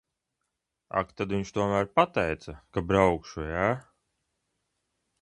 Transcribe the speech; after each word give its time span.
Ak 1.01 1.11
tad 1.21 1.35
viņš 1.35 1.51
tomēr 1.59 1.91
pateica, 1.99 2.57
ka 2.73 2.87
braukšu, 2.95 3.49
ja? 3.55 3.71